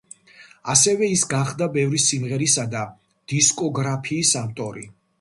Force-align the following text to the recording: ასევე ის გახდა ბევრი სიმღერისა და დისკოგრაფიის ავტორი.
ასევე 0.73 1.09
ის 1.15 1.25
გახდა 1.33 1.69
ბევრი 1.77 2.01
სიმღერისა 2.05 2.67
და 2.75 2.83
დისკოგრაფიის 3.35 4.37
ავტორი. 4.45 4.93